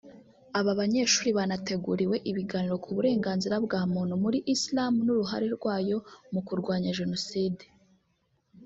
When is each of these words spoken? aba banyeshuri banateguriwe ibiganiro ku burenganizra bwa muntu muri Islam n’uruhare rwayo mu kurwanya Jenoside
aba 0.59 0.71
banyeshuri 0.79 1.29
banateguriwe 1.37 2.15
ibiganiro 2.31 2.75
ku 2.83 2.89
burenganizra 2.95 3.55
bwa 3.65 3.81
muntu 3.93 4.13
muri 4.23 4.37
Islam 4.55 4.93
n’uruhare 5.05 5.47
rwayo 5.57 5.97
mu 6.33 6.41
kurwanya 6.47 6.95
Jenoside 6.99 7.63